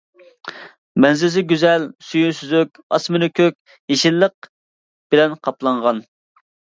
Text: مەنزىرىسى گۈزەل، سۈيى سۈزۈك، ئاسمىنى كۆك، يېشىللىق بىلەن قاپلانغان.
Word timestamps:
مەنزىرىسى 1.03 1.41
گۈزەل، 1.49 1.83
سۈيى 2.07 2.31
سۈزۈك، 2.37 2.81
ئاسمىنى 2.97 3.29
كۆك، 3.41 3.57
يېشىللىق 3.93 4.49
بىلەن 5.13 5.37
قاپلانغان. 5.49 6.01